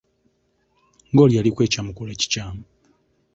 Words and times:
Nga 1.11 1.21
oli 1.23 1.33
yaliko 1.37 1.59
ekyamukolwa 1.67 2.13
ekikyamu 2.13 2.61